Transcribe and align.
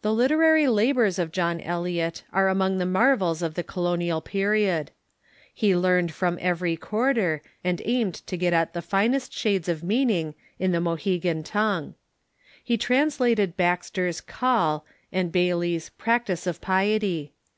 The 0.00 0.14
literary 0.14 0.66
labors 0.66 1.18
of 1.18 1.30
John 1.30 1.60
Eliot 1.60 2.24
are 2.32 2.48
among 2.48 2.78
the 2.78 2.86
marvels 2.86 3.42
of 3.42 3.52
the 3.52 3.62
Colonial 3.62 4.22
Period. 4.22 4.92
lie 5.60 5.74
learned 5.74 6.12
from 6.14 6.38
every 6.40 6.74
quarter, 6.74 7.42
and 7.62 7.82
aimed 7.84 8.14
to 8.28 8.38
get 8.38 8.54
at 8.54 8.72
the 8.72 8.80
finest 8.80 9.34
shades 9.34 9.68
of 9.68 9.84
meaning 9.84 10.34
in 10.58 10.72
the 10.72 10.80
Mohe 10.80 11.00
His 11.16 11.22
Literary 11.22 11.42
tongue. 11.42 11.94
He 12.64 12.78
translated 12.78 13.58
Baxter's 13.58 14.22
"Call" 14.22 14.86
and 15.12 15.26
Labors 15.26 15.28
f^ 15.28 15.28
a 15.28 15.32
Bayly's" 15.32 15.88
Practice 15.98 16.46
of 16.46 16.62
Piety.' 16.62 17.34